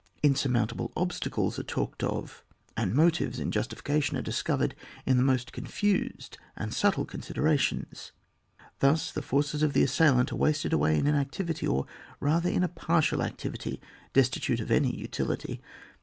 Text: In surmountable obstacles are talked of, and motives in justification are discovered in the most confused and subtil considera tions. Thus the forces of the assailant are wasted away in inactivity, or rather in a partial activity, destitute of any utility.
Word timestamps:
In 0.23 0.33
surmountable 0.33 0.91
obstacles 0.97 1.59
are 1.59 1.63
talked 1.63 2.01
of, 2.03 2.43
and 2.75 2.95
motives 2.95 3.37
in 3.39 3.51
justification 3.51 4.17
are 4.17 4.23
discovered 4.23 4.73
in 5.05 5.17
the 5.17 5.21
most 5.21 5.53
confused 5.53 6.39
and 6.55 6.71
subtil 6.73 7.05
considera 7.05 7.59
tions. 7.59 8.11
Thus 8.79 9.11
the 9.11 9.21
forces 9.21 9.61
of 9.61 9.73
the 9.73 9.83
assailant 9.83 10.31
are 10.31 10.37
wasted 10.37 10.73
away 10.73 10.97
in 10.97 11.05
inactivity, 11.05 11.67
or 11.67 11.85
rather 12.19 12.49
in 12.49 12.63
a 12.63 12.67
partial 12.67 13.21
activity, 13.21 13.79
destitute 14.11 14.59
of 14.59 14.71
any 14.71 14.89
utility. 14.91 15.61